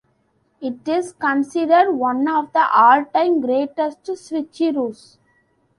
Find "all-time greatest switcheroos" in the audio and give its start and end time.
2.75-5.17